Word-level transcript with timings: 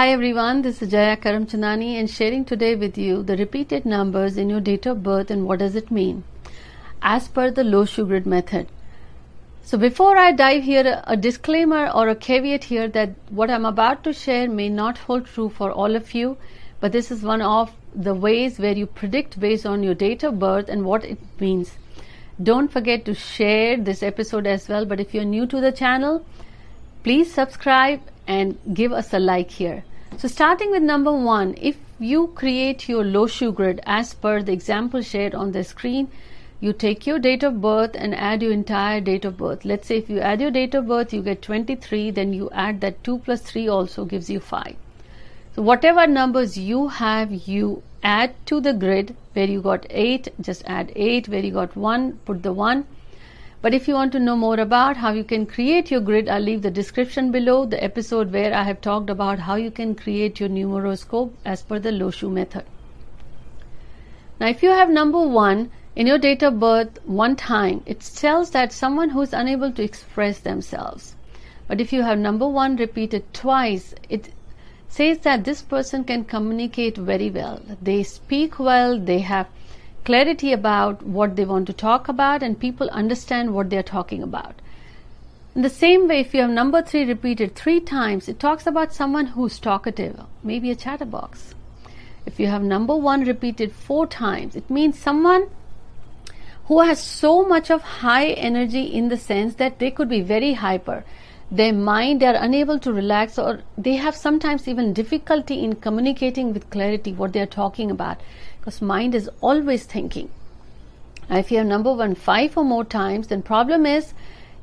Hi 0.00 0.12
everyone, 0.12 0.62
this 0.62 0.80
is 0.80 0.92
Jaya 0.92 1.14
Karamchandani 1.14 2.00
and 2.00 2.08
sharing 2.08 2.46
today 2.46 2.74
with 2.74 2.96
you 2.96 3.22
the 3.22 3.36
repeated 3.36 3.84
numbers 3.84 4.38
in 4.38 4.48
your 4.48 4.58
date 4.58 4.86
of 4.86 5.02
birth 5.02 5.30
and 5.30 5.44
what 5.46 5.58
does 5.58 5.76
it 5.76 5.90
mean 5.90 6.24
as 7.02 7.28
per 7.28 7.50
the 7.50 7.62
Lo-Shu 7.62 8.06
grid 8.06 8.24
method. 8.24 8.68
So 9.62 9.76
before 9.76 10.16
I 10.16 10.32
dive 10.32 10.62
here, 10.62 11.02
a 11.06 11.18
disclaimer 11.18 11.90
or 11.90 12.08
a 12.08 12.14
caveat 12.14 12.64
here 12.64 12.88
that 12.88 13.10
what 13.28 13.50
I'm 13.50 13.66
about 13.66 14.02
to 14.04 14.14
share 14.14 14.48
may 14.48 14.70
not 14.70 14.96
hold 14.96 15.26
true 15.26 15.50
for 15.50 15.70
all 15.70 15.94
of 15.94 16.14
you, 16.14 16.38
but 16.80 16.92
this 16.92 17.10
is 17.10 17.22
one 17.22 17.42
of 17.42 17.70
the 17.94 18.14
ways 18.14 18.58
where 18.58 18.72
you 18.72 18.86
predict 18.86 19.38
based 19.38 19.66
on 19.66 19.82
your 19.82 19.94
date 19.94 20.22
of 20.22 20.38
birth 20.38 20.70
and 20.70 20.86
what 20.86 21.04
it 21.04 21.18
means. 21.38 21.76
Don't 22.42 22.72
forget 22.72 23.04
to 23.04 23.14
share 23.14 23.76
this 23.76 24.02
episode 24.02 24.46
as 24.46 24.66
well, 24.66 24.86
but 24.86 24.98
if 24.98 25.12
you're 25.12 25.24
new 25.36 25.46
to 25.48 25.60
the 25.60 25.72
channel, 25.72 26.24
please 27.02 27.30
subscribe 27.34 28.00
and 28.26 28.58
give 28.72 28.92
us 28.92 29.12
a 29.12 29.18
like 29.18 29.50
here. 29.50 29.84
So 30.18 30.28
starting 30.28 30.70
with 30.70 30.82
number 30.82 31.12
one, 31.12 31.54
if 31.60 31.76
you 31.98 32.28
create 32.34 32.88
your 32.88 33.04
Lo-Shu 33.04 33.52
grid 33.52 33.80
as 33.86 34.12
per 34.12 34.42
the 34.42 34.52
example 34.52 35.02
shared 35.02 35.34
on 35.34 35.52
the 35.52 35.64
screen, 35.64 36.08
you 36.60 36.74
take 36.74 37.06
your 37.06 37.18
date 37.18 37.42
of 37.42 37.62
birth 37.62 37.92
and 37.94 38.14
add 38.14 38.42
your 38.42 38.52
entire 38.52 39.00
date 39.00 39.24
of 39.24 39.38
birth. 39.38 39.64
Let's 39.64 39.88
say 39.88 39.96
if 39.96 40.10
you 40.10 40.20
add 40.20 40.42
your 40.42 40.50
date 40.50 40.74
of 40.74 40.88
birth, 40.88 41.14
you 41.14 41.22
get 41.22 41.40
23, 41.40 42.10
then 42.10 42.34
you 42.34 42.50
add 42.52 42.82
that 42.82 43.02
2 43.02 43.18
plus 43.20 43.40
3 43.40 43.68
also 43.68 44.04
gives 44.04 44.28
you 44.28 44.40
5. 44.40 44.76
So 45.54 45.62
whatever 45.62 46.06
numbers 46.06 46.58
you 46.58 46.88
have, 46.88 47.32
you 47.32 47.82
add 48.02 48.34
to 48.46 48.60
the 48.60 48.74
grid 48.74 49.16
where 49.32 49.46
you 49.46 49.62
got 49.62 49.86
8, 49.88 50.28
just 50.40 50.62
add 50.66 50.92
8, 50.94 51.28
where 51.28 51.44
you 51.44 51.52
got 51.52 51.74
1, 51.76 52.12
put 52.26 52.42
the 52.42 52.52
1. 52.52 52.84
But 53.62 53.74
if 53.74 53.86
you 53.86 53.94
want 53.94 54.12
to 54.12 54.18
know 54.18 54.36
more 54.36 54.58
about 54.58 54.96
how 54.96 55.12
you 55.12 55.24
can 55.24 55.44
create 55.46 55.90
your 55.90 56.00
grid, 56.00 56.28
I'll 56.28 56.40
leave 56.40 56.62
the 56.62 56.70
description 56.70 57.30
below 57.30 57.66
the 57.66 57.82
episode 57.82 58.32
where 58.32 58.54
I 58.54 58.62
have 58.62 58.80
talked 58.80 59.10
about 59.10 59.40
how 59.40 59.56
you 59.56 59.70
can 59.70 59.94
create 59.94 60.40
your 60.40 60.48
numeroscope 60.48 61.32
as 61.44 61.62
per 61.62 61.78
the 61.78 61.92
Lo-Shu 61.92 62.30
method. 62.30 62.64
Now, 64.40 64.48
if 64.48 64.62
you 64.62 64.70
have 64.70 64.88
number 64.88 65.20
1, 65.26 65.70
in 65.96 66.06
your 66.06 66.18
date 66.18 66.42
of 66.42 66.60
birth 66.60 66.98
one 67.04 67.36
time, 67.36 67.82
it 67.84 68.00
tells 68.00 68.52
that 68.52 68.72
someone 68.72 69.10
who 69.10 69.20
is 69.20 69.32
unable 69.32 69.72
to 69.72 69.82
express 69.82 70.38
themselves. 70.38 71.16
But 71.66 71.80
if 71.80 71.92
you 71.92 72.02
have 72.02 72.18
number 72.18 72.48
one 72.48 72.76
repeated 72.76 73.34
twice, 73.34 73.94
it 74.08 74.32
says 74.88 75.18
that 75.20 75.44
this 75.44 75.62
person 75.62 76.04
can 76.04 76.24
communicate 76.24 76.96
very 76.96 77.28
well. 77.28 77.60
They 77.82 78.02
speak 78.02 78.58
well, 78.58 78.98
they 78.98 79.18
have 79.18 79.48
clarity 80.04 80.52
about 80.52 81.02
what 81.02 81.36
they 81.36 81.44
want 81.44 81.66
to 81.66 81.72
talk 81.72 82.08
about, 82.08 82.42
and 82.42 82.58
people 82.58 82.88
understand 82.90 83.54
what 83.54 83.70
they're 83.70 83.82
talking 83.82 84.22
about. 84.22 84.54
In 85.54 85.62
the 85.62 85.68
same 85.68 86.06
way, 86.06 86.20
if 86.20 86.32
you 86.32 86.42
have 86.42 86.50
number 86.50 86.80
three 86.80 87.04
repeated 87.04 87.54
three 87.54 87.80
times, 87.80 88.28
it 88.28 88.38
talks 88.38 88.66
about 88.66 88.94
someone 88.94 89.26
who's 89.26 89.58
talkative, 89.58 90.20
maybe 90.44 90.70
a 90.70 90.76
chatterbox. 90.76 91.54
If 92.24 92.38
you 92.38 92.46
have 92.46 92.62
number 92.62 92.96
one 92.96 93.24
repeated 93.24 93.72
four 93.72 94.06
times, 94.06 94.54
it 94.54 94.70
means 94.70 94.98
someone 94.98 95.48
who 96.66 96.80
has 96.80 97.02
so 97.02 97.44
much 97.44 97.68
of 97.68 97.82
high 97.82 98.28
energy 98.28 98.84
in 98.84 99.08
the 99.08 99.16
sense 99.16 99.56
that 99.56 99.80
they 99.80 99.90
could 99.90 100.08
be 100.08 100.20
very 100.20 100.52
hyper. 100.52 101.04
Their 101.50 101.72
mind, 101.72 102.20
they 102.20 102.26
are 102.26 102.44
unable 102.44 102.78
to 102.78 102.92
relax, 102.92 103.36
or 103.36 103.62
they 103.76 103.96
have 103.96 104.14
sometimes 104.14 104.68
even 104.68 104.92
difficulty 104.92 105.64
in 105.64 105.74
communicating 105.74 106.52
with 106.52 106.70
clarity 106.70 107.12
what 107.12 107.32
they 107.32 107.40
are 107.40 107.46
talking 107.46 107.90
about 107.90 108.20
because 108.60 108.82
mind 108.82 109.14
is 109.14 109.28
always 109.40 109.84
thinking. 109.84 110.30
If 111.30 111.50
you 111.50 111.58
have 111.58 111.66
number 111.66 111.92
one 111.92 112.14
five 112.14 112.56
or 112.56 112.64
more 112.64 112.84
times, 112.84 113.28
then 113.28 113.42
problem 113.42 113.86
is 113.86 114.12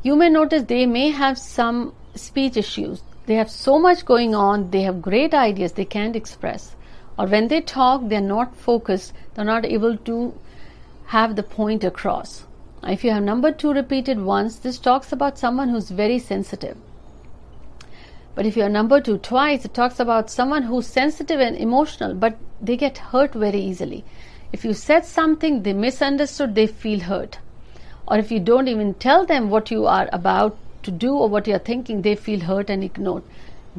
you 0.04 0.16
may 0.16 0.30
notice 0.30 0.64
they 0.64 0.86
may 0.86 1.10
have 1.10 1.38
some 1.38 1.94
speech 2.16 2.58
issues. 2.58 3.02
They 3.26 3.36
have 3.36 3.50
so 3.50 3.80
much 3.80 4.06
going 4.06 4.36
on, 4.36 4.70
they 4.72 4.84
have 4.84 5.02
great 5.02 5.34
ideas 5.34 5.74
they 5.74 5.86
can't 5.86 6.16
express. 6.16 6.76
Or 7.18 7.26
when 7.26 7.48
they 7.48 7.62
talk, 7.62 8.02
they're 8.08 8.22
not 8.22 8.56
focused, 8.56 9.14
they're 9.34 9.44
not 9.44 9.66
able 9.66 9.98
to 9.98 10.34
have 11.08 11.36
the 11.36 11.44
point 11.44 11.84
across. 11.84 12.46
If 12.84 13.04
you 13.04 13.12
have 13.12 13.24
number 13.24 13.52
two 13.52 13.74
repeated 13.74 14.22
once, 14.22 14.58
this 14.58 14.78
talks 14.78 15.12
about 15.12 15.40
someone 15.40 15.70
who's 15.70 15.90
very 15.90 16.20
sensitive. 16.20 16.78
But 18.38 18.46
if 18.46 18.56
you 18.56 18.62
have 18.62 18.72
number 18.72 19.02
two 19.02 19.18
twice, 19.18 19.66
it 19.66 19.74
talks 19.74 20.00
about 20.00 20.30
someone 20.30 20.62
who's 20.62 20.86
sensitive 20.86 21.40
and 21.40 21.58
emotional, 21.58 22.14
but 22.14 22.38
they 22.62 22.78
get 22.78 23.00
hurt 23.00 23.34
very 23.34 23.60
easily. 23.60 24.06
If 24.54 24.64
you 24.64 24.74
said 24.74 25.06
something, 25.06 25.64
they 25.64 25.74
misunderstood, 25.74 26.54
they 26.54 26.68
feel 26.68 27.00
hurt. 27.00 27.40
Or 28.08 28.20
if 28.20 28.32
you 28.32 28.40
don't 28.40 28.68
even 28.68 28.94
tell 28.94 29.26
them 29.26 29.50
what 29.50 29.72
you 29.72 29.88
are 29.88 30.08
about 30.14 30.56
to 30.84 30.92
do 30.92 31.16
or 31.16 31.28
what 31.28 31.48
you're 31.48 31.58
thinking, 31.58 32.04
they 32.04 32.14
feel 32.14 32.42
hurt 32.42 32.70
and 32.70 32.84
ignored. 32.84 33.24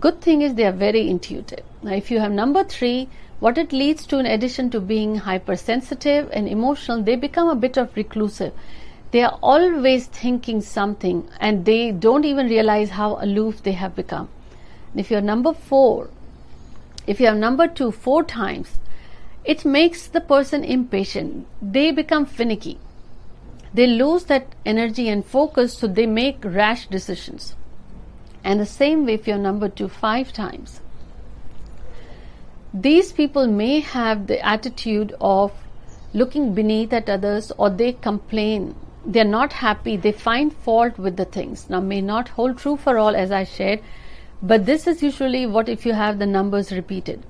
Good 0.01 0.21
thing 0.21 0.43
is 0.43 0.55
they 0.55 0.67
are 0.67 0.73
very 0.73 1.09
intuitive. 1.09 1.63
Now, 1.85 1.93
if 1.93 2.11
you 2.11 2.19
have 2.19 2.33
number 2.33 2.65
three, 2.65 3.09
what 3.39 3.59
it 3.59 3.73
leads 3.73 4.07
to, 4.09 4.19
in 4.19 4.27
addition 4.27 4.71
to 4.71 4.81
being 4.81 5.15
hypersensitive 5.19 6.31
and 6.33 6.49
emotional, 6.49 7.01
they 7.01 7.15
become 7.15 7.49
a 7.49 7.55
bit 7.55 7.77
of 7.77 7.95
reclusive. 7.95 8.53
They 9.13 9.23
are 9.23 9.39
always 9.41 10.07
thinking 10.07 10.63
something 10.63 11.29
and 11.39 11.65
they 11.65 11.93
don't 11.93 12.25
even 12.25 12.49
realize 12.49 12.91
how 12.91 13.19
aloof 13.21 13.63
they 13.63 13.73
have 13.75 13.95
become. 13.95 14.29
If 14.99 15.11
you're 15.11 15.21
number 15.21 15.53
four, 15.53 16.11
if 17.07 17.21
you 17.21 17.27
have 17.27 17.37
number 17.37 17.69
two 17.69 17.91
four 17.91 18.25
times, 18.25 18.79
it 19.45 19.65
makes 19.65 20.07
the 20.07 20.21
person 20.21 20.65
impatient. 20.65 21.47
They 21.63 21.91
become 21.93 22.27
finicky. 22.27 22.79
They 23.73 23.87
lose 23.87 24.25
that 24.25 24.55
energy 24.67 25.09
and 25.09 25.25
focus, 25.25 25.79
so 25.79 25.87
they 25.87 26.07
make 26.07 26.45
rash 26.45 26.87
decisions. 26.89 27.55
And 28.45 28.61
the 28.61 28.67
same 28.67 29.07
way 29.07 29.15
if 29.15 29.27
you're 29.27 29.39
number 29.39 29.69
two 29.69 29.89
five 29.89 30.33
times 30.33 30.81
these 32.75 33.13
people 33.13 33.47
may 33.47 33.81
have 33.81 34.27
the 34.27 34.45
attitude 34.45 35.15
of 35.21 35.53
looking 36.13 36.53
beneath 36.53 36.93
at 36.93 37.09
others 37.09 37.51
or 37.57 37.71
they 37.71 37.93
complain 37.93 38.75
they're 39.07 39.25
not 39.25 39.55
happy 39.55 39.97
they 39.97 40.13
find 40.13 40.53
fault 40.53 40.99
with 40.99 41.17
the 41.17 41.25
things 41.25 41.71
now 41.71 41.81
may 41.81 42.01
not 42.01 42.29
hold 42.29 42.59
true 42.59 42.77
for 42.77 42.99
all 42.99 43.17
as 43.17 43.31
i 43.31 43.43
shared 43.43 43.81
but 44.43 44.67
this 44.67 44.87
is 44.87 45.03
usually 45.03 45.47
what 45.47 45.69
if 45.69 45.85
you 45.87 45.93
have 45.93 46.19
the 46.19 46.27
numbers 46.27 46.73
repeated 46.73 47.25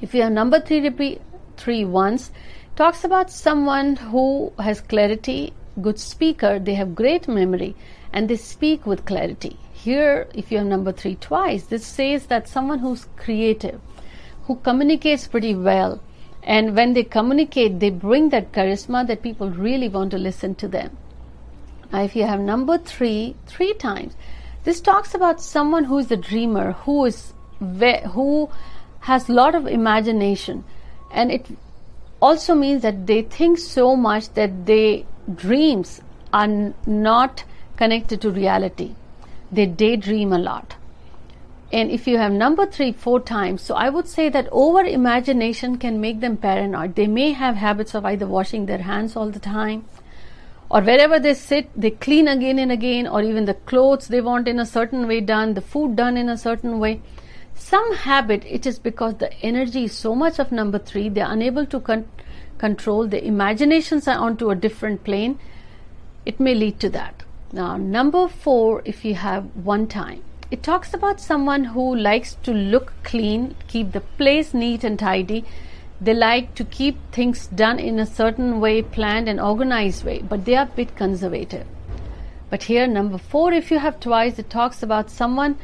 if 0.00 0.14
you 0.14 0.22
have 0.22 0.32
number 0.32 0.60
3 0.60 0.80
repeat 0.80 1.20
3 1.56 1.84
once 1.84 2.30
talks 2.76 3.04
about 3.04 3.30
someone 3.30 3.96
who 3.96 4.52
has 4.58 4.80
clarity 4.80 5.52
good 5.82 5.98
speaker 5.98 6.58
they 6.58 6.74
have 6.74 6.94
great 6.94 7.28
memory 7.28 7.74
and 8.12 8.28
they 8.28 8.36
speak 8.36 8.86
with 8.86 9.04
clarity 9.04 9.58
here 9.72 10.26
if 10.34 10.50
you 10.50 10.58
have 10.58 10.66
number 10.66 10.92
3 10.92 11.14
twice 11.16 11.64
this 11.64 11.86
says 11.86 12.26
that 12.26 12.48
someone 12.48 12.78
who's 12.78 13.06
creative 13.16 13.80
who 14.46 14.56
communicates 14.56 15.26
pretty 15.26 15.54
well. 15.54 16.00
And 16.42 16.76
when 16.76 16.92
they 16.92 17.02
communicate, 17.02 17.80
they 17.80 17.90
bring 17.90 18.28
that 18.30 18.52
charisma 18.52 19.06
that 19.08 19.22
people 19.22 19.50
really 19.50 19.88
want 19.88 20.12
to 20.12 20.18
listen 20.18 20.54
to 20.56 20.68
them. 20.68 20.96
Now, 21.92 22.02
if 22.02 22.14
you 22.14 22.24
have 22.24 22.40
number 22.40 22.78
three, 22.78 23.34
three 23.46 23.74
times, 23.74 24.16
this 24.66 24.80
talks 24.80 25.14
about 25.14 25.40
someone 25.40 25.84
who 25.84 25.98
is 25.98 26.10
a 26.10 26.16
dreamer, 26.16 26.72
who 26.84 27.04
is 27.04 27.32
who 28.14 28.50
has 29.10 29.28
a 29.28 29.32
lot 29.32 29.54
of 29.54 29.68
imagination, 29.68 30.64
and 31.12 31.30
it 31.30 31.46
also 32.20 32.56
means 32.56 32.82
that 32.82 33.06
they 33.06 33.22
think 33.22 33.58
so 33.58 33.94
much 33.94 34.28
that 34.34 34.66
their 34.66 35.04
dreams 35.32 36.00
are 36.32 36.48
not 36.84 37.44
connected 37.76 38.20
to 38.22 38.30
reality. 38.30 38.96
They 39.52 39.66
daydream 39.66 40.32
a 40.32 40.38
lot. 40.38 40.74
And 41.72 41.92
if 41.92 42.08
you 42.08 42.18
have 42.18 42.32
number 42.32 42.66
three 42.66 42.92
four 43.04 43.20
times 43.28 43.62
so 43.68 43.74
i 43.84 43.88
would 43.94 44.08
say 44.08 44.28
that 44.34 44.48
over 44.64 44.82
imagination 44.84 45.78
can 45.78 46.00
make 46.00 46.20
them 46.20 46.36
paranoid. 46.36 46.96
They 46.96 47.06
may 47.06 47.30
have 47.32 47.56
habits 47.56 47.94
of 47.94 48.04
either 48.04 48.26
washing 48.26 48.66
their 48.66 48.84
hands 48.90 49.16
all 49.16 49.30
the 49.30 49.46
time 49.46 49.84
or 50.70 50.80
wherever 50.80 51.18
they 51.18 51.34
sit 51.34 51.68
they 51.80 51.90
clean 51.90 52.28
again 52.28 52.58
and 52.58 52.72
again 52.72 53.06
or 53.06 53.22
even 53.22 53.44
the 53.44 53.54
clothes 53.70 54.08
they 54.08 54.20
want 54.20 54.48
in 54.48 54.58
a 54.58 54.66
certain 54.66 55.06
way 55.06 55.20
done 55.20 55.54
the 55.54 55.60
food 55.60 55.96
done 55.96 56.16
in 56.16 56.28
a 56.28 56.36
certain 56.36 56.78
way 56.78 57.00
some 57.54 57.94
habit 57.96 58.44
it 58.46 58.66
is 58.66 58.78
because 58.78 59.14
the 59.14 59.32
energy 59.42 59.84
is 59.84 59.92
so 59.92 60.14
much 60.14 60.38
of 60.38 60.52
number 60.52 60.78
three 60.78 61.08
they're 61.08 61.30
unable 61.30 61.66
to 61.66 61.80
con- 61.80 62.08
control 62.58 63.06
the 63.06 63.24
imaginations 63.24 64.08
are 64.08 64.18
onto 64.18 64.50
a 64.50 64.54
different 64.54 65.02
plane 65.04 65.38
it 66.24 66.40
may 66.40 66.54
lead 66.54 66.78
to 66.80 66.90
that 66.90 67.22
now 67.52 67.76
number 67.76 68.28
four 68.28 68.82
if 68.84 69.04
you 69.04 69.14
have 69.14 69.44
one 69.54 69.86
time 69.86 70.22
it 70.48 70.62
talks 70.62 70.94
about 70.94 71.20
someone 71.20 71.64
who 71.64 71.96
likes 71.96 72.34
to 72.44 72.52
look 72.52 72.92
clean, 73.02 73.56
keep 73.66 73.90
the 73.90 74.00
place 74.00 74.54
neat 74.54 74.84
and 74.84 74.96
tidy. 74.96 75.44
They 76.00 76.12
like 76.12 76.54
to 76.56 76.64
keep 76.64 76.96
things 77.12 77.46
done 77.46 77.78
in 77.78 77.98
a 77.98 78.06
certain 78.06 78.60
way, 78.60 78.82
planned 78.82 79.28
and 79.28 79.40
organized 79.40 80.04
way, 80.04 80.20
but 80.20 80.44
they 80.44 80.54
are 80.54 80.64
a 80.64 80.76
bit 80.76 80.94
conservative. 80.94 81.66
But 82.50 82.64
here, 82.64 82.86
number 82.86 83.18
four, 83.18 83.52
if 83.52 83.70
you 83.70 83.78
have 83.78 83.98
twice, 83.98 84.38
it 84.38 84.50
talks 84.50 84.82
about 84.82 85.10
someone 85.10 85.58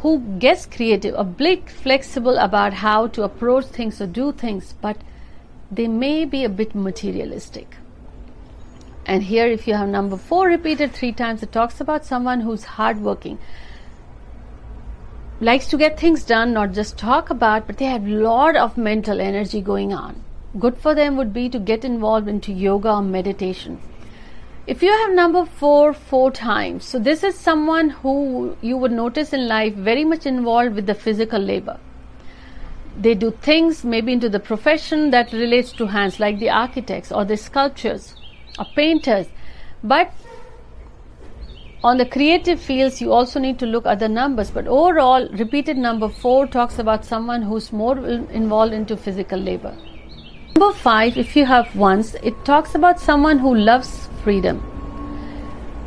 who 0.00 0.18
gets 0.38 0.66
creative, 0.66 1.14
a 1.16 1.24
bit 1.24 1.70
flexible 1.70 2.36
about 2.36 2.74
how 2.74 3.06
to 3.08 3.22
approach 3.22 3.66
things 3.66 4.00
or 4.00 4.06
do 4.06 4.32
things, 4.32 4.74
but 4.80 4.96
they 5.70 5.88
may 5.88 6.24
be 6.24 6.44
a 6.44 6.48
bit 6.48 6.74
materialistic. 6.74 7.76
And 9.06 9.22
here, 9.22 9.46
if 9.46 9.66
you 9.66 9.74
have 9.74 9.88
number 9.88 10.16
four 10.16 10.48
repeated 10.48 10.92
three 10.92 11.12
times, 11.12 11.42
it 11.42 11.50
talks 11.50 11.80
about 11.80 12.04
someone 12.04 12.40
who's 12.40 12.64
hardworking 12.64 13.38
likes 15.42 15.66
to 15.66 15.76
get 15.76 15.98
things 15.98 16.22
done, 16.22 16.52
not 16.52 16.72
just 16.72 16.96
talk 16.96 17.28
about, 17.28 17.66
but 17.66 17.78
they 17.78 17.86
have 17.86 18.06
a 18.06 18.10
lot 18.24 18.54
of 18.54 18.76
mental 18.78 19.20
energy 19.20 19.60
going 19.60 19.92
on. 19.92 20.22
Good 20.56 20.78
for 20.78 20.94
them 20.94 21.16
would 21.16 21.32
be 21.32 21.48
to 21.48 21.58
get 21.58 21.84
involved 21.84 22.28
into 22.28 22.52
yoga 22.52 22.92
or 22.92 23.02
meditation. 23.02 23.80
If 24.68 24.84
you 24.84 24.92
have 24.92 25.12
number 25.12 25.44
four 25.44 25.92
four 25.92 26.30
times, 26.30 26.84
so 26.84 27.00
this 27.00 27.24
is 27.24 27.36
someone 27.36 27.90
who 27.90 28.56
you 28.60 28.76
would 28.76 28.92
notice 28.92 29.32
in 29.32 29.48
life 29.48 29.74
very 29.74 30.04
much 30.04 30.26
involved 30.26 30.76
with 30.76 30.86
the 30.86 30.94
physical 30.94 31.40
labor. 31.40 31.80
They 32.96 33.14
do 33.14 33.32
things 33.32 33.84
maybe 33.84 34.12
into 34.12 34.28
the 34.28 34.38
profession 34.38 35.10
that 35.10 35.32
relates 35.32 35.72
to 35.72 35.86
hands, 35.86 36.20
like 36.20 36.38
the 36.38 36.50
architects 36.50 37.10
or 37.10 37.24
the 37.24 37.36
sculptures 37.36 38.14
or 38.60 38.66
painters. 38.76 39.26
But 39.82 40.12
on 41.84 41.98
the 41.98 42.06
creative 42.06 42.60
fields, 42.60 43.00
you 43.00 43.12
also 43.12 43.40
need 43.40 43.58
to 43.58 43.66
look 43.66 43.86
at 43.86 43.98
the 43.98 44.08
numbers. 44.08 44.50
But 44.50 44.68
overall, 44.68 45.28
repeated 45.30 45.76
number 45.76 46.08
four 46.08 46.46
talks 46.46 46.78
about 46.78 47.04
someone 47.04 47.42
who's 47.42 47.72
more 47.72 47.98
involved 47.98 48.72
into 48.72 48.96
physical 48.96 49.38
labor. 49.38 49.74
Number 50.54 50.72
five, 50.78 51.16
if 51.16 51.34
you 51.34 51.44
have 51.46 51.74
ones, 51.74 52.14
it 52.22 52.44
talks 52.44 52.76
about 52.76 53.00
someone 53.00 53.38
who 53.38 53.54
loves 53.54 54.08
freedom. 54.22 54.62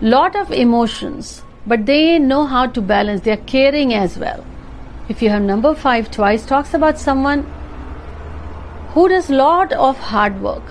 Lot 0.02 0.36
of 0.36 0.52
emotions, 0.52 1.44
but 1.66 1.86
they 1.86 2.20
know 2.20 2.46
how 2.46 2.66
to 2.68 2.82
balance. 2.82 3.22
They 3.22 3.32
are 3.32 3.46
caring 3.54 3.94
as 3.94 4.18
well. 4.18 4.46
If 5.08 5.22
you 5.22 5.30
have 5.30 5.44
number 5.44 5.74
five 5.74 6.12
twice, 6.12 6.46
talks 6.46 6.74
about 6.74 7.00
someone 7.00 7.44
who 8.90 9.08
does 9.08 9.30
lot 9.30 9.72
of 9.72 9.98
hard 9.98 10.42
work 10.42 10.64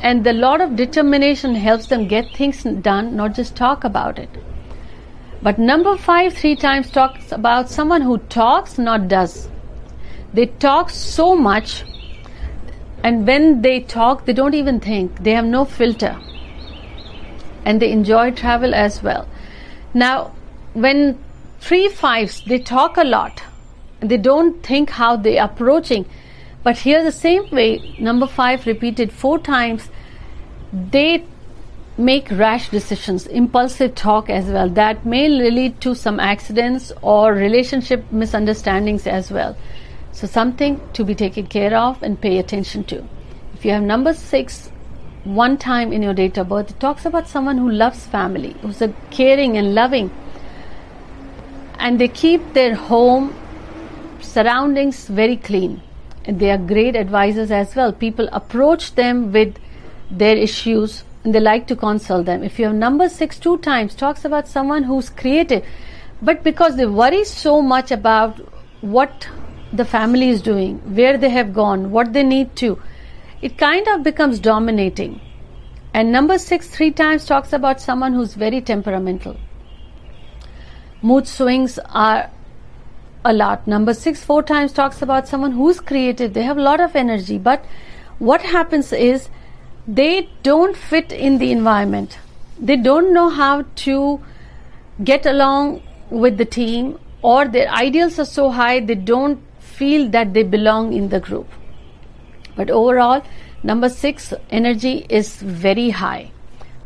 and 0.00 0.24
the 0.24 0.32
lot 0.32 0.60
of 0.60 0.76
determination 0.76 1.54
helps 1.54 1.86
them 1.86 2.08
get 2.08 2.34
things 2.34 2.62
done, 2.62 3.16
not 3.16 3.34
just 3.34 3.56
talk 3.56 3.84
about 3.84 4.18
it. 4.18 4.28
But 5.44 5.58
number 5.58 5.98
five 5.98 6.32
three 6.32 6.56
times 6.56 6.90
talks 6.90 7.30
about 7.30 7.68
someone 7.68 8.00
who 8.00 8.16
talks, 8.34 8.78
not 8.78 9.08
does. 9.08 9.50
They 10.32 10.46
talk 10.46 10.88
so 10.88 11.36
much, 11.36 11.84
and 13.02 13.26
when 13.26 13.60
they 13.60 13.80
talk, 13.80 14.24
they 14.24 14.32
don't 14.32 14.54
even 14.54 14.80
think. 14.80 15.22
They 15.22 15.32
have 15.32 15.44
no 15.44 15.66
filter. 15.66 16.18
And 17.66 17.82
they 17.82 17.92
enjoy 17.92 18.30
travel 18.30 18.74
as 18.74 19.02
well. 19.02 19.28
Now, 19.92 20.32
when 20.72 21.18
three 21.60 21.88
fives, 21.88 22.42
they 22.46 22.58
talk 22.58 22.96
a 22.96 23.04
lot. 23.04 23.42
They 24.00 24.16
don't 24.16 24.62
think 24.62 24.88
how 24.88 25.16
they're 25.16 25.44
approaching. 25.44 26.06
But 26.62 26.78
here, 26.78 27.04
the 27.04 27.12
same 27.12 27.50
way, 27.50 27.94
number 28.00 28.26
five 28.26 28.66
repeated 28.66 29.12
four 29.12 29.38
times, 29.38 29.90
they 30.72 31.26
make 31.96 32.30
rash 32.30 32.70
decisions, 32.70 33.26
impulsive 33.26 33.94
talk 33.94 34.28
as 34.28 34.46
well. 34.46 34.68
That 34.68 35.06
may 35.06 35.28
lead 35.28 35.80
to 35.82 35.94
some 35.94 36.18
accidents 36.18 36.92
or 37.02 37.32
relationship 37.32 38.10
misunderstandings 38.10 39.06
as 39.06 39.30
well. 39.30 39.56
So, 40.12 40.26
something 40.26 40.80
to 40.92 41.04
be 41.04 41.14
taken 41.14 41.46
care 41.46 41.76
of 41.76 42.02
and 42.02 42.20
pay 42.20 42.38
attention 42.38 42.84
to. 42.84 43.04
If 43.54 43.64
you 43.64 43.72
have 43.72 43.82
number 43.82 44.14
six, 44.14 44.70
one 45.24 45.56
time 45.56 45.92
in 45.92 46.02
your 46.02 46.14
date 46.14 46.36
of 46.36 46.48
birth, 46.48 46.70
it 46.70 46.80
talks 46.80 47.06
about 47.06 47.28
someone 47.28 47.58
who 47.58 47.70
loves 47.70 48.06
family, 48.06 48.54
who's 48.62 48.82
a 48.82 48.88
caring 49.10 49.56
and 49.56 49.74
loving, 49.74 50.10
and 51.78 52.00
they 52.00 52.08
keep 52.08 52.52
their 52.52 52.74
home 52.74 53.34
surroundings 54.20 55.06
very 55.08 55.36
clean. 55.36 55.82
And 56.26 56.38
they 56.38 56.50
are 56.50 56.58
great 56.58 56.96
advisors 56.96 57.50
as 57.50 57.74
well. 57.76 57.92
People 57.92 58.28
approach 58.32 58.94
them 58.94 59.32
with 59.32 59.56
their 60.10 60.36
issues 60.36 61.04
they 61.24 61.40
like 61.40 61.66
to 61.66 61.76
consult 61.76 62.26
them. 62.26 62.42
If 62.42 62.58
you 62.58 62.66
have 62.66 62.74
number 62.74 63.08
six 63.08 63.38
two 63.38 63.58
times, 63.58 63.94
talks 63.94 64.24
about 64.24 64.46
someone 64.46 64.82
who's 64.82 65.08
creative, 65.08 65.64
but 66.22 66.42
because 66.42 66.76
they 66.76 66.86
worry 66.86 67.24
so 67.24 67.60
much 67.62 67.90
about 67.90 68.38
what 68.82 69.28
the 69.72 69.84
family 69.84 70.28
is 70.28 70.42
doing, 70.42 70.78
where 70.94 71.16
they 71.18 71.30
have 71.30 71.54
gone, 71.54 71.90
what 71.90 72.12
they 72.12 72.22
need 72.22 72.54
to, 72.56 72.80
it 73.42 73.56
kind 73.58 73.88
of 73.88 74.02
becomes 74.02 74.38
dominating. 74.38 75.20
And 75.94 76.12
number 76.12 76.38
six 76.38 76.68
three 76.68 76.90
times 76.90 77.24
talks 77.24 77.52
about 77.52 77.80
someone 77.80 78.12
who's 78.12 78.34
very 78.34 78.60
temperamental. 78.60 79.36
Mood 81.02 81.26
swings 81.26 81.78
are 81.90 82.30
a 83.24 83.32
lot. 83.32 83.66
Number 83.66 83.94
six 83.94 84.22
four 84.22 84.42
times 84.42 84.72
talks 84.72 85.00
about 85.00 85.26
someone 85.28 85.52
who's 85.52 85.80
creative. 85.80 86.34
They 86.34 86.42
have 86.42 86.58
a 86.58 86.62
lot 86.62 86.80
of 86.80 86.94
energy, 86.94 87.38
but 87.38 87.64
what 88.18 88.42
happens 88.42 88.92
is 88.92 89.28
they 89.86 90.28
don't 90.42 90.76
fit 90.76 91.12
in 91.12 91.38
the 91.38 91.52
environment. 91.52 92.18
They 92.58 92.76
don't 92.76 93.12
know 93.12 93.28
how 93.28 93.62
to 93.76 94.20
get 95.02 95.26
along 95.26 95.82
with 96.10 96.38
the 96.38 96.44
team, 96.44 96.98
or 97.22 97.46
their 97.46 97.68
ideals 97.68 98.18
are 98.18 98.24
so 98.24 98.50
high 98.50 98.80
they 98.80 98.94
don't 98.94 99.40
feel 99.58 100.08
that 100.10 100.34
they 100.34 100.42
belong 100.42 100.92
in 100.92 101.08
the 101.08 101.20
group. 101.20 101.48
But 102.56 102.70
overall, 102.70 103.22
number 103.62 103.88
six, 103.88 104.32
energy 104.50 105.06
is 105.08 105.36
very 105.36 105.90
high. 105.90 106.30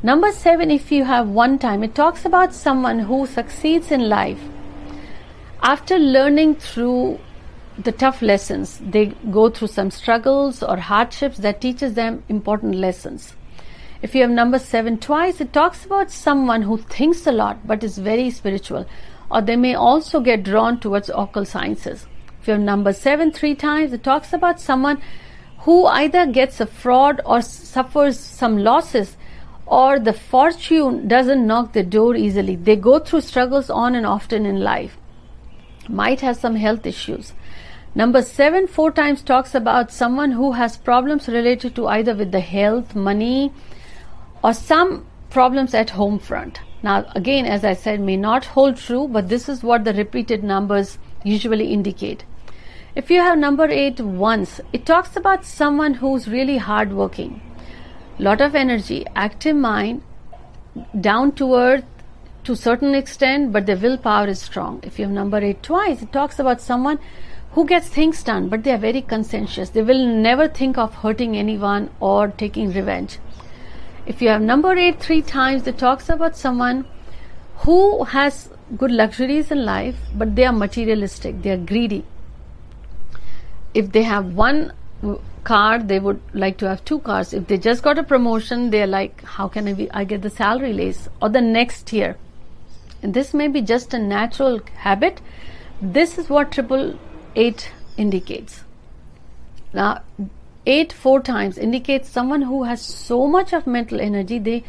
Number 0.03 0.33
seven, 0.33 0.71
if 0.71 0.91
you 0.91 1.05
have 1.05 1.29
one 1.29 1.59
time, 1.59 1.83
it 1.83 1.95
talks 1.95 2.25
about 2.25 2.55
someone 2.55 3.01
who 3.01 3.27
succeeds 3.27 3.91
in 3.91 4.09
life 4.09 4.41
after 5.63 5.99
learning 5.99 6.55
through 6.55 7.19
the 7.79 7.93
tough 7.93 8.23
lessons. 8.23 8.81
They 8.83 9.07
go 9.31 9.51
through 9.51 9.69
some 9.69 9.91
struggles 9.91 10.63
or 10.63 10.77
hardships 10.77 11.39
that 11.39 11.61
teaches 11.61 11.95
them 11.95 12.25
important 12.29 12.75
lessons. 12.75 13.35
If 14.03 14.15
you 14.15 14.23
have 14.23 14.31
number 14.31 14.59
seven 14.59 14.99
twice, 14.99 15.41
it 15.41 15.53
talks 15.53 15.85
about 15.85 16.11
someone 16.11 16.63
who 16.63 16.79
thinks 16.79 17.27
a 17.27 17.33
lot 17.33 17.67
but 17.67 17.83
is 17.83 17.99
very 17.99 18.31
spiritual, 18.31 18.87
or 19.31 19.41
they 19.41 19.57
may 19.57 19.75
also 19.75 20.21
get 20.21 20.45
drawn 20.45 20.79
towards 20.79 21.11
occult 21.11 21.49
sciences. 21.49 22.07
If 22.41 22.49
you 22.49 22.55
have 22.55 22.63
number 22.63 22.93
seven 22.93 23.33
three 23.33 23.55
times, 23.55 23.93
it 23.93 24.05
talks 24.05 24.33
about 24.33 24.61
someone 24.61 25.03
who 25.59 25.87
either 25.87 26.27
gets 26.27 26.61
a 26.61 26.67
fraud 26.67 27.21
or 27.25 27.43
suffers 27.43 28.19
some 28.19 28.59
losses 28.59 29.17
or 29.67 29.99
the 29.99 30.13
fortune 30.13 31.09
doesn't 31.09 31.47
knock 31.47 31.73
the 31.73 31.83
door 31.83 32.17
easily. 32.17 32.57
They 32.57 32.77
go 32.77 32.99
through 32.99 33.21
struggles 33.21 33.69
on 33.69 33.95
and 33.95 34.07
often 34.07 34.47
in 34.47 34.61
life. 34.61 34.97
Might 35.89 36.21
have 36.21 36.37
some 36.37 36.57
health 36.57 36.87
issues. 36.87 37.33
Number 37.95 38.23
seven, 38.23 38.67
four 38.67 38.93
times 38.93 39.23
talks 39.23 39.55
about 39.55 39.91
someone 39.91 40.33
who 40.33 40.53
has 40.53 40.77
problems 40.77 41.29
related 41.29 41.75
to 41.77 41.87
either 41.89 42.15
with 42.15 42.33
the 42.33 42.41
health, 42.41 42.95
money, 42.95 43.53
or 44.45 44.53
some 44.53 45.07
problems 45.31 45.75
at 45.75 45.91
home 45.91 46.19
front. 46.19 46.61
Now, 46.83 47.07
again, 47.17 47.45
as 47.45 47.65
I 47.65 47.73
said, 47.73 48.01
may 48.01 48.17
not 48.17 48.45
hold 48.45 48.77
true, 48.77 49.09
but 49.09 49.29
this 49.29 49.49
is 49.49 49.63
what 49.63 49.85
the 49.85 49.93
repeated 49.93 50.45
numbers 50.45 50.99
usually 51.25 51.73
indicate. 51.73 52.25
If 52.95 53.11
you 53.11 53.21
have 53.21 53.39
number 53.39 53.67
eight 53.69 54.01
once, 54.01 54.61
it 54.73 54.87
talks 54.87 55.17
about 55.17 55.45
someone 55.45 55.95
who's 55.95 56.29
really 56.29 56.59
hardworking, 56.59 57.41
lot 58.19 58.41
of 58.41 58.55
energy, 58.55 59.05
active 59.15 59.57
mind, 59.57 60.03
down 61.01 61.33
to 61.33 61.55
earth 61.55 61.85
to 62.45 62.55
certain 62.55 62.95
extent, 62.95 63.53
but 63.53 63.67
their 63.67 63.77
willpower 63.77 64.29
is 64.29 64.41
strong. 64.41 64.81
If 64.83 64.99
you 64.99 65.05
have 65.05 65.15
number 65.15 65.39
eight 65.39 65.63
twice, 65.63 66.03
it 66.03 66.13
talks 66.13 66.39
about 66.39 66.61
someone 66.61 66.99
who 67.53 67.67
gets 67.67 67.89
things 67.89 68.23
done, 68.23 68.49
but 68.49 68.63
they 68.63 68.73
are 68.73 68.79
very 68.79 69.03
conscientious. 69.03 69.71
They 69.71 69.83
will 69.83 70.07
never 70.07 70.49
think 70.49 70.79
of 70.79 70.95
hurting 70.95 71.37
anyone 71.37 71.91
or 72.01 72.29
taking 72.29 72.73
revenge. 72.73 73.19
If 74.07 74.23
you 74.23 74.29
have 74.29 74.43
number 74.43 74.73
eight 74.75 75.01
three 75.01 75.23
times, 75.23 75.67
it 75.67 75.79
talks 75.79 76.09
about 76.09 76.37
someone 76.37 76.87
who 77.59 78.05
has 78.05 78.49
good 78.77 78.91
luxuries 78.91 79.51
in 79.51 79.65
life, 79.65 79.97
but 80.15 80.37
they 80.37 80.45
are 80.45 80.53
materialistic, 80.53 81.43
they 81.43 81.51
are 81.51 81.57
greedy. 81.57 82.05
If 83.75 83.93
they 83.93 84.03
have 84.03 84.35
one 84.35 84.73
car, 85.45 85.79
they 85.79 85.99
would 85.99 86.21
like 86.35 86.59
to 86.59 86.69
have 86.69 86.85
two 86.85 86.99
cars. 87.01 87.33
If 87.33 87.47
they 87.47 87.59
just 87.59 87.83
got 87.83 87.99
a 87.99 88.03
promotion, 88.03 88.71
they 88.71 88.83
are 88.83 88.87
like, 88.87 89.23
how 89.25 89.49
can 89.49 89.69
I, 89.69 89.73
be, 89.73 89.91
I 89.91 90.05
get 90.05 90.23
the 90.23 90.31
salary 90.31 90.75
raise 90.75 91.09
or 91.23 91.29
the 91.29 91.41
next 91.41 91.93
year? 91.93 92.17
And 93.03 93.15
this 93.15 93.33
may 93.33 93.49
be 93.49 93.63
just 93.63 93.95
a 93.95 93.99
natural 93.99 94.61
habit. 94.75 95.21
This 95.81 96.19
is 96.19 96.29
what 96.29 96.53
triple 96.53 96.99
8 97.39 97.71
indicates. 97.97 98.65
Now, 99.73 100.03
8 100.67 100.93
four 100.93 101.21
times 101.21 101.57
indicates 101.57 102.09
someone 102.09 102.43
who 102.43 102.65
has 102.65 102.83
so 102.83 103.27
much 103.27 103.53
of 103.53 103.67
mental 103.67 104.01
energy, 104.01 104.39
they 104.39 104.65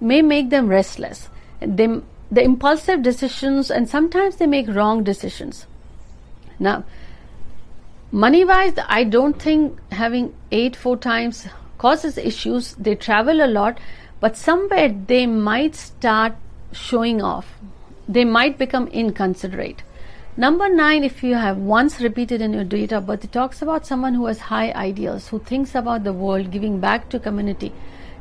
may 0.00 0.22
make 0.22 0.50
them 0.50 0.68
restless. 0.68 1.28
They, 1.60 1.88
the 2.30 2.42
impulsive 2.42 3.02
decisions, 3.02 3.70
and 3.70 3.88
sometimes 3.88 4.36
they 4.36 4.46
make 4.46 4.68
wrong 4.68 5.02
decisions. 5.02 5.66
Now, 6.58 6.84
money 8.12 8.44
wise, 8.44 8.74
I 8.86 9.04
don't 9.04 9.42
think 9.42 9.78
having 9.90 10.34
8 10.52 10.76
four 10.76 10.96
times 10.96 11.48
causes 11.78 12.16
issues. 12.16 12.74
They 12.74 12.94
travel 12.94 13.44
a 13.44 13.50
lot, 13.58 13.78
but 14.20 14.36
somewhere 14.36 14.88
they 14.88 15.26
might 15.26 15.74
start 15.74 16.34
showing 16.72 17.20
off. 17.20 17.54
They 18.08 18.24
might 18.24 18.56
become 18.56 18.86
inconsiderate. 18.88 19.82
Number 20.34 20.68
nine, 20.70 21.04
if 21.04 21.22
you 21.22 21.34
have 21.34 21.58
once 21.58 22.00
repeated 22.00 22.40
in 22.40 22.54
your 22.54 22.64
date 22.64 22.90
of 22.90 23.06
birth, 23.06 23.24
it 23.24 23.32
talks 23.32 23.60
about 23.60 23.86
someone 23.86 24.14
who 24.14 24.24
has 24.26 24.38
high 24.38 24.72
ideals, 24.72 25.28
who 25.28 25.38
thinks 25.38 25.74
about 25.74 26.04
the 26.04 26.12
world, 26.14 26.50
giving 26.50 26.80
back 26.80 27.10
to 27.10 27.18
community. 27.18 27.70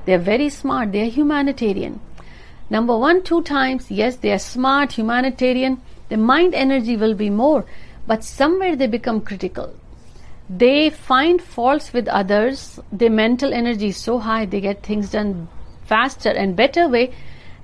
They 0.04 0.16
are 0.16 0.20
very 0.20 0.50
smart. 0.50 0.92
They 0.92 1.04
are 1.04 1.10
humanitarian. 1.10 2.02
Number 2.70 2.98
one, 2.98 3.24
two 3.24 3.42
times, 3.44 3.90
yes, 3.90 4.18
they 4.18 4.34
are 4.34 4.40
smart, 4.40 4.92
humanitarian, 4.94 5.82
The 6.10 6.18
mind 6.18 6.54
energy 6.54 6.98
will 6.98 7.14
be 7.14 7.30
more, 7.30 7.64
but 8.06 8.26
somewhere 8.26 8.76
they 8.76 8.88
become 8.88 9.22
critical. 9.22 9.74
They 10.50 10.90
find 10.90 11.42
faults 11.42 11.94
with 11.94 12.10
others. 12.10 12.82
Their 12.92 13.10
mental 13.10 13.54
energy 13.54 13.88
is 13.88 13.98
so 13.98 14.20
high, 14.20 14.46
they 14.46 14.60
get 14.60 14.84
things 14.84 15.12
done 15.12 15.48
faster 15.86 16.30
and 16.30 16.58
better 16.58 16.90
way 16.90 17.14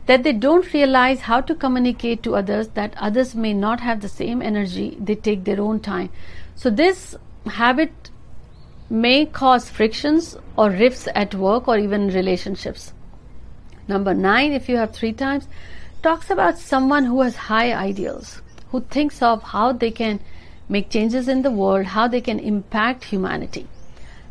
that 0.07 0.23
they 0.23 0.33
don't 0.33 0.73
realize 0.73 1.21
how 1.21 1.41
to 1.41 1.53
communicate 1.53 2.23
to 2.23 2.35
others 2.35 2.69
that 2.69 2.93
others 2.97 3.35
may 3.35 3.53
not 3.53 3.81
have 3.81 4.01
the 4.01 4.09
same 4.09 4.41
energy. 4.41 4.97
They 4.99 5.15
take 5.15 5.43
their 5.43 5.61
own 5.61 5.79
time. 5.79 6.09
So 6.55 6.69
this 6.69 7.15
habit 7.45 8.09
may 8.89 9.25
cause 9.25 9.69
frictions 9.69 10.37
or 10.57 10.69
rifts 10.69 11.07
at 11.13 11.35
work 11.35 11.67
or 11.67 11.77
even 11.77 12.07
relationships. 12.07 12.93
Number 13.87 14.13
nine, 14.13 14.53
if 14.53 14.69
you 14.69 14.77
have 14.77 14.91
three 14.91 15.13
times, 15.13 15.47
talks 16.01 16.29
about 16.29 16.57
someone 16.57 17.05
who 17.05 17.21
has 17.21 17.35
high 17.35 17.73
ideals, 17.73 18.41
who 18.69 18.81
thinks 18.81 19.21
of 19.21 19.43
how 19.43 19.73
they 19.73 19.91
can 19.91 20.19
make 20.69 20.89
changes 20.89 21.27
in 21.27 21.41
the 21.41 21.51
world, 21.51 21.87
how 21.87 22.07
they 22.07 22.21
can 22.21 22.39
impact 22.39 23.05
humanity. 23.05 23.67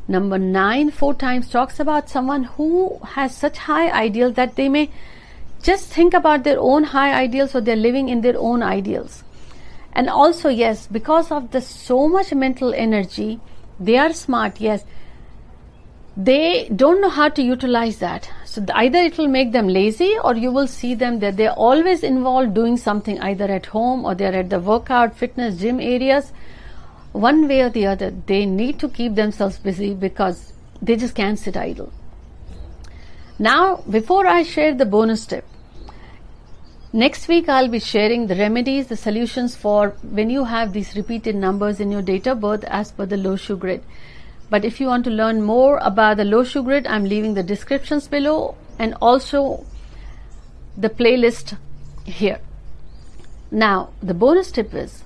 Number 0.09 0.39
nine, 0.39 0.91
four 0.91 1.15
times, 1.15 1.51
talks 1.51 1.81
about 1.81 2.09
someone 2.09 2.45
who 2.45 2.99
has 3.05 3.37
such 3.37 3.59
high 3.59 3.91
ideals 3.91 4.35
that 4.35 4.57
they 4.57 4.69
may 4.69 4.91
just 5.67 5.93
think 5.93 6.15
about 6.15 6.45
their 6.45 6.61
own 6.61 6.85
high 6.85 7.13
ideals 7.21 7.55
or 7.55 7.61
they're 7.61 7.85
living 7.85 8.09
in 8.09 8.21
their 8.21 8.39
own 8.39 8.63
ideals. 8.63 9.25
And 9.93 10.09
also, 10.09 10.49
yes, 10.49 10.87
because 10.87 11.33
of 11.33 11.51
the 11.51 11.61
so 11.61 12.09
much 12.09 12.33
mental 12.33 12.73
energy, 12.75 13.41
they 13.81 13.97
are 13.97 14.13
smart, 14.13 14.61
yes. 14.61 14.85
They 16.17 16.69
don't 16.69 17.01
know 17.01 17.09
how 17.09 17.29
to 17.31 17.43
utilize 17.43 17.99
that. 17.99 18.31
So 18.45 18.65
either 18.75 18.99
it 18.99 19.19
will 19.19 19.27
make 19.29 19.51
them 19.53 19.69
lazy 19.69 20.17
or 20.23 20.35
you 20.37 20.53
will 20.53 20.69
see 20.69 20.95
them 20.95 21.19
that 21.19 21.37
they're 21.37 21.59
always 21.71 22.03
involved 22.03 22.55
doing 22.55 22.77
something 22.77 23.21
either 23.21 23.47
at 23.47 23.67
home 23.67 24.05
or 24.05 24.15
they're 24.15 24.39
at 24.45 24.51
the 24.51 24.61
workout, 24.61 25.17
fitness, 25.17 25.59
gym 25.59 25.81
areas. 25.81 26.33
One 27.13 27.49
way 27.49 27.63
or 27.63 27.71
the 27.71 27.87
other, 27.87 28.11
they 28.11 28.47
need 28.47 28.79
to 28.79 28.89
keep 28.89 29.15
themselves 29.15 29.59
busy 29.59 29.95
because 29.95 30.53
they 30.81 30.97
just 30.97 31.15
can't 31.15 31.39
sit 31.39 31.57
idle. 31.57 31.93
Now, 33.39 33.83
before 33.91 34.27
I 34.27 34.43
share 34.43 34.75
the 34.75 34.87
bonus 34.87 35.27
tip, 35.27 35.45
next 37.01 37.29
week 37.29 37.47
I'll 37.47 37.69
be 37.69 37.79
sharing 37.79 38.27
the 38.27 38.35
remedies, 38.37 38.87
the 38.87 38.97
solutions 38.97 39.55
for 39.55 39.91
when 40.03 40.31
you 40.31 40.45
have 40.45 40.73
these 40.73 40.97
repeated 40.97 41.37
numbers 41.37 41.79
in 41.79 41.91
your 41.91 42.01
date 42.01 42.27
of 42.27 42.41
birth 42.41 42.65
as 42.65 42.91
per 42.91 43.05
the 43.05 43.19
Lo 43.19 43.37
Shu 43.37 43.57
grid. 43.57 43.83
But 44.49 44.65
if 44.65 44.81
you 44.81 44.87
want 44.87 45.05
to 45.05 45.11
learn 45.11 45.43
more 45.43 45.77
about 45.79 46.17
the 46.17 46.25
Lo 46.25 46.43
Shu 46.43 46.63
grid, 46.63 46.87
I'm 46.87 47.05
leaving 47.05 47.35
the 47.35 47.43
descriptions 47.43 48.09
below 48.09 48.55
and 48.79 48.95
also 49.03 49.67
the 50.75 50.89
playlist 50.89 51.59
here. 52.05 52.41
Now, 53.51 53.91
the 54.03 54.15
bonus 54.15 54.51
tip 54.51 54.73
is 54.73 55.05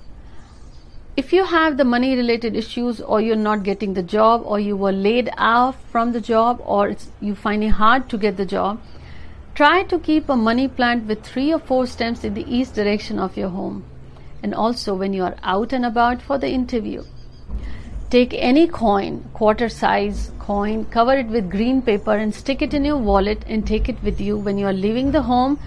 if 1.17 1.33
you 1.33 1.43
have 1.43 1.75
the 1.75 1.83
money 1.83 2.15
related 2.15 2.55
issues 2.55 3.01
or 3.01 3.19
you're 3.19 3.35
not 3.35 3.63
getting 3.63 3.95
the 3.95 4.03
job 4.03 4.43
or 4.45 4.61
you 4.61 4.77
were 4.77 4.93
laid 4.93 5.29
off 5.37 5.83
from 5.91 6.13
the 6.13 6.21
job 6.21 6.61
or 6.63 6.95
you 7.19 7.35
find 7.35 7.65
it 7.65 7.75
hard 7.81 8.07
to 8.09 8.17
get 8.17 8.37
the 8.37 8.45
job, 8.45 8.79
try 9.55 9.83
to 9.83 9.99
keep 9.99 10.29
a 10.29 10.35
money 10.35 10.67
plant 10.67 11.05
with 11.07 11.23
three 11.23 11.53
or 11.53 11.59
four 11.59 11.85
stems 11.85 12.23
in 12.23 12.33
the 12.33 12.45
east 12.47 12.75
direction 12.75 13.19
of 13.19 13.37
your 13.37 13.49
home. 13.49 13.83
And 14.43 14.55
also 14.55 14.95
when 14.95 15.13
you 15.13 15.23
are 15.23 15.35
out 15.43 15.73
and 15.73 15.85
about 15.85 16.21
for 16.21 16.37
the 16.37 16.49
interview, 16.49 17.03
Take 18.11 18.33
any 18.33 18.67
coin, 18.67 19.23
quarter 19.33 19.69
size 19.69 20.31
coin, 20.37 20.83
cover 20.91 21.13
it 21.13 21.27
with 21.27 21.49
green 21.49 21.81
paper 21.81 22.13
and 22.13 22.35
stick 22.35 22.61
it 22.61 22.73
in 22.73 22.83
your 22.83 22.97
wallet 22.97 23.45
and 23.47 23.65
take 23.65 23.87
it 23.87 24.03
with 24.03 24.19
you 24.19 24.37
when 24.37 24.57
you 24.57 24.65
are 24.67 24.73
leaving 24.73 25.11
the 25.11 25.21
home 25.21 25.57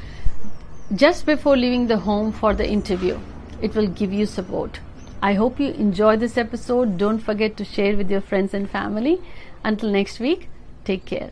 just 0.94 1.24
before 1.24 1.56
leaving 1.56 1.86
the 1.86 1.96
home 1.96 2.32
for 2.32 2.52
the 2.52 2.68
interview. 2.68 3.18
It 3.62 3.74
will 3.74 3.86
give 3.86 4.12
you 4.12 4.26
support. 4.26 4.80
I 5.22 5.32
hope 5.32 5.58
you 5.58 5.68
enjoy 5.68 6.18
this 6.18 6.36
episode. 6.36 6.98
Don't 6.98 7.18
forget 7.30 7.56
to 7.56 7.64
share 7.64 7.96
with 7.96 8.10
your 8.10 8.20
friends 8.20 8.52
and 8.52 8.68
family. 8.68 9.22
Until 9.64 9.90
next 9.90 10.20
week, 10.20 10.50
take 10.84 11.06
care. 11.06 11.30